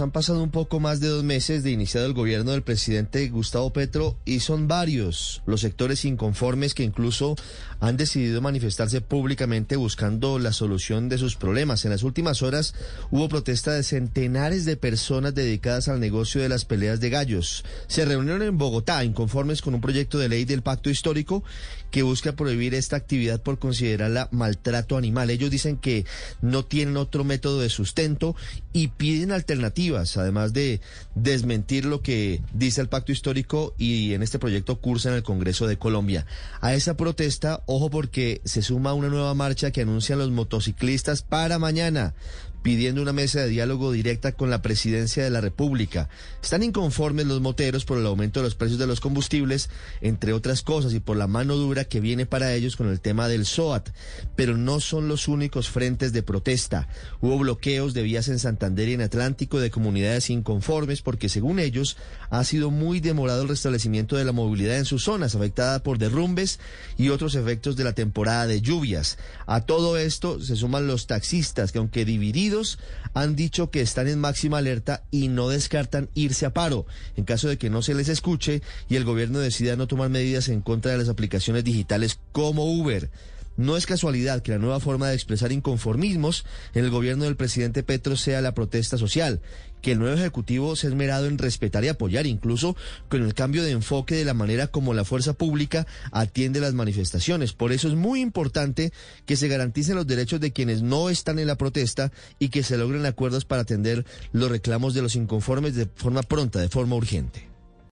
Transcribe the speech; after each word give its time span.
han 0.00 0.10
pasado 0.10 0.42
un 0.42 0.50
poco 0.50 0.80
más 0.80 1.00
de 1.00 1.08
dos 1.08 1.24
meses 1.24 1.62
de 1.62 1.70
iniciado 1.70 2.06
el 2.06 2.14
gobierno 2.14 2.52
del 2.52 2.62
presidente 2.62 3.28
Gustavo 3.28 3.72
Petro 3.72 4.16
y 4.24 4.40
son 4.40 4.68
varios 4.68 5.42
los 5.46 5.60
sectores 5.60 6.04
inconformes 6.04 6.74
que 6.74 6.84
incluso 6.84 7.36
han 7.80 7.96
decidido 7.96 8.40
manifestarse 8.40 9.00
públicamente 9.00 9.76
buscando 9.76 10.38
la 10.38 10.52
solución 10.52 11.08
de 11.08 11.18
sus 11.18 11.36
problemas. 11.36 11.84
En 11.84 11.90
las 11.90 12.02
últimas 12.02 12.42
horas 12.42 12.74
hubo 13.10 13.28
protesta 13.28 13.72
de 13.72 13.82
centenares 13.82 14.64
de 14.64 14.76
personas 14.76 15.34
dedicadas 15.34 15.88
al 15.88 16.00
negocio 16.00 16.42
de 16.42 16.48
las 16.48 16.64
peleas 16.64 17.00
de 17.00 17.10
gallos. 17.10 17.64
Se 17.86 18.04
reunieron 18.04 18.42
en 18.42 18.58
Bogotá 18.58 19.02
inconformes 19.04 19.62
con 19.62 19.74
un 19.74 19.80
proyecto 19.80 20.18
de 20.18 20.28
ley 20.28 20.44
del 20.44 20.62
pacto 20.62 20.90
histórico 20.90 21.42
que 21.90 22.02
busca 22.02 22.32
prohibir 22.32 22.74
esta 22.74 22.96
actividad 22.96 23.42
por 23.42 23.58
considerarla 23.58 24.28
maltrato 24.30 24.96
animal. 24.96 25.30
Ellos 25.30 25.50
dicen 25.50 25.76
que 25.76 26.04
no 26.40 26.64
tienen 26.64 26.96
otro 26.96 27.24
método 27.24 27.60
de 27.60 27.70
sustento 27.70 28.36
y 28.72 28.88
piden 28.88 29.32
alternativas, 29.32 29.89
además 29.96 30.52
de 30.52 30.80
desmentir 31.14 31.84
lo 31.84 32.02
que 32.02 32.40
dice 32.52 32.80
el 32.80 32.88
pacto 32.88 33.12
histórico 33.12 33.74
y 33.78 34.14
en 34.14 34.22
este 34.22 34.38
proyecto 34.38 34.80
cursa 34.80 35.10
en 35.10 35.16
el 35.16 35.22
Congreso 35.22 35.66
de 35.66 35.78
Colombia. 35.78 36.26
A 36.60 36.74
esa 36.74 36.96
protesta, 36.96 37.62
ojo 37.66 37.90
porque 37.90 38.40
se 38.44 38.62
suma 38.62 38.94
una 38.94 39.08
nueva 39.08 39.34
marcha 39.34 39.70
que 39.70 39.82
anuncian 39.82 40.18
los 40.18 40.30
motociclistas 40.30 41.22
para 41.22 41.58
mañana 41.58 42.14
pidiendo 42.62 43.00
una 43.00 43.12
mesa 43.12 43.40
de 43.40 43.48
diálogo 43.48 43.92
directa 43.92 44.32
con 44.32 44.50
la 44.50 44.62
presidencia 44.62 45.24
de 45.24 45.30
la 45.30 45.40
República. 45.40 46.08
Están 46.42 46.62
inconformes 46.62 47.26
los 47.26 47.40
moteros 47.40 47.84
por 47.84 47.98
el 47.98 48.06
aumento 48.06 48.40
de 48.40 48.44
los 48.44 48.54
precios 48.54 48.78
de 48.78 48.86
los 48.86 49.00
combustibles, 49.00 49.70
entre 50.00 50.32
otras 50.32 50.62
cosas, 50.62 50.92
y 50.92 51.00
por 51.00 51.16
la 51.16 51.26
mano 51.26 51.56
dura 51.56 51.84
que 51.84 52.00
viene 52.00 52.26
para 52.26 52.52
ellos 52.54 52.76
con 52.76 52.88
el 52.88 53.00
tema 53.00 53.28
del 53.28 53.46
SOAT. 53.46 53.90
Pero 54.36 54.56
no 54.56 54.80
son 54.80 55.08
los 55.08 55.28
únicos 55.28 55.68
frentes 55.68 56.12
de 56.12 56.22
protesta. 56.22 56.88
Hubo 57.20 57.38
bloqueos 57.38 57.94
de 57.94 58.02
vías 58.02 58.28
en 58.28 58.38
Santander 58.38 58.88
y 58.88 58.94
en 58.94 59.02
Atlántico 59.02 59.60
de 59.60 59.70
comunidades 59.70 60.30
inconformes 60.30 61.02
porque, 61.02 61.28
según 61.28 61.58
ellos, 61.58 61.96
ha 62.30 62.44
sido 62.44 62.70
muy 62.70 63.00
demorado 63.00 63.42
el 63.42 63.48
restablecimiento 63.48 64.16
de 64.16 64.24
la 64.24 64.32
movilidad 64.32 64.76
en 64.76 64.84
sus 64.84 65.04
zonas, 65.04 65.34
afectada 65.34 65.82
por 65.82 65.98
derrumbes 65.98 66.60
y 66.96 67.08
otros 67.08 67.34
efectos 67.34 67.76
de 67.76 67.84
la 67.84 67.92
temporada 67.92 68.46
de 68.46 68.60
lluvias. 68.60 69.18
A 69.46 69.62
todo 69.62 69.96
esto 69.96 70.40
se 70.40 70.56
suman 70.56 70.86
los 70.86 71.06
taxistas, 71.06 71.72
que 71.72 71.78
aunque 71.78 72.04
divididos, 72.04 72.49
han 73.14 73.36
dicho 73.36 73.70
que 73.70 73.80
están 73.80 74.08
en 74.08 74.18
máxima 74.18 74.58
alerta 74.58 75.04
y 75.10 75.28
no 75.28 75.48
descartan 75.48 76.08
irse 76.14 76.46
a 76.46 76.52
paro 76.52 76.86
en 77.16 77.24
caso 77.24 77.48
de 77.48 77.58
que 77.58 77.70
no 77.70 77.82
se 77.82 77.94
les 77.94 78.08
escuche 78.08 78.62
y 78.88 78.96
el 78.96 79.04
gobierno 79.04 79.38
decida 79.38 79.76
no 79.76 79.86
tomar 79.86 80.10
medidas 80.10 80.48
en 80.48 80.60
contra 80.60 80.92
de 80.92 80.98
las 80.98 81.08
aplicaciones 81.08 81.64
digitales 81.64 82.18
como 82.32 82.64
Uber. 82.64 83.10
No 83.60 83.76
es 83.76 83.84
casualidad 83.84 84.40
que 84.40 84.52
la 84.52 84.58
nueva 84.58 84.80
forma 84.80 85.08
de 85.08 85.14
expresar 85.14 85.52
inconformismos 85.52 86.46
en 86.72 86.82
el 86.82 86.90
gobierno 86.90 87.24
del 87.24 87.36
presidente 87.36 87.82
Petro 87.82 88.16
sea 88.16 88.40
la 88.40 88.54
protesta 88.54 88.96
social, 88.96 89.42
que 89.82 89.92
el 89.92 89.98
nuevo 89.98 90.16
Ejecutivo 90.16 90.76
se 90.76 90.86
ha 90.86 90.90
esmerado 90.90 91.26
en 91.26 91.36
respetar 91.36 91.84
y 91.84 91.88
apoyar, 91.88 92.26
incluso 92.26 92.74
con 93.10 93.22
el 93.22 93.34
cambio 93.34 93.62
de 93.62 93.72
enfoque 93.72 94.14
de 94.14 94.24
la 94.24 94.32
manera 94.32 94.68
como 94.68 94.94
la 94.94 95.04
fuerza 95.04 95.34
pública 95.34 95.86
atiende 96.10 96.58
las 96.58 96.72
manifestaciones. 96.72 97.52
Por 97.52 97.72
eso 97.72 97.88
es 97.88 97.96
muy 97.96 98.22
importante 98.22 98.94
que 99.26 99.36
se 99.36 99.48
garanticen 99.48 99.96
los 99.96 100.06
derechos 100.06 100.40
de 100.40 100.54
quienes 100.54 100.80
no 100.80 101.10
están 101.10 101.38
en 101.38 101.46
la 101.46 101.56
protesta 101.56 102.12
y 102.38 102.48
que 102.48 102.62
se 102.62 102.78
logren 102.78 103.04
acuerdos 103.04 103.44
para 103.44 103.60
atender 103.60 104.06
los 104.32 104.50
reclamos 104.50 104.94
de 104.94 105.02
los 105.02 105.16
inconformes 105.16 105.74
de 105.74 105.84
forma 105.84 106.22
pronta, 106.22 106.60
de 106.60 106.70
forma 106.70 106.96
urgente. 106.96 107.49